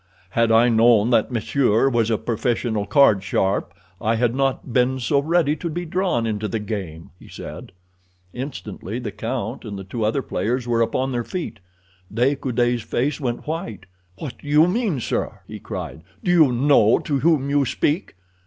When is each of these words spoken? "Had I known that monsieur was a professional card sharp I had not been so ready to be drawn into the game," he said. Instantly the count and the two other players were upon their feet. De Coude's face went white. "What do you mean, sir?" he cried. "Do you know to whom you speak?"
"Had 0.31 0.51
I 0.51 0.67
known 0.67 1.11
that 1.11 1.29
monsieur 1.31 1.87
was 1.87 2.09
a 2.09 2.17
professional 2.17 2.87
card 2.87 3.21
sharp 3.23 3.71
I 4.01 4.15
had 4.15 4.33
not 4.33 4.73
been 4.73 4.99
so 4.99 5.19
ready 5.19 5.55
to 5.57 5.69
be 5.69 5.85
drawn 5.85 6.25
into 6.25 6.47
the 6.47 6.57
game," 6.57 7.11
he 7.19 7.27
said. 7.27 7.71
Instantly 8.33 8.97
the 8.97 9.11
count 9.11 9.63
and 9.63 9.77
the 9.77 9.83
two 9.83 10.03
other 10.03 10.23
players 10.23 10.67
were 10.67 10.81
upon 10.81 11.11
their 11.11 11.23
feet. 11.23 11.59
De 12.11 12.35
Coude's 12.35 12.81
face 12.81 13.21
went 13.21 13.45
white. 13.45 13.85
"What 14.17 14.39
do 14.39 14.47
you 14.47 14.65
mean, 14.67 14.99
sir?" 14.99 15.41
he 15.47 15.59
cried. 15.59 16.01
"Do 16.23 16.31
you 16.31 16.51
know 16.51 16.97
to 16.97 17.19
whom 17.19 17.51
you 17.51 17.63
speak?" 17.63 18.15